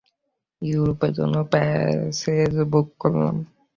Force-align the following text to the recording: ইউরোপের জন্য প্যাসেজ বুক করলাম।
ইউরোপের 0.61 1.11
জন্য 1.13 1.35
প্যাসেজ 1.51 2.53
বুক 2.71 2.87
করলাম। 3.01 3.35